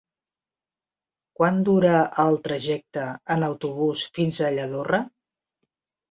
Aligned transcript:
Quant 1.39 1.59
dura 1.67 1.91
el 2.23 2.37
trajecte 2.47 3.03
en 3.35 3.45
autobús 3.49 4.01
fins 4.17 4.39
a 4.39 4.49
Lladorre? 4.57 5.01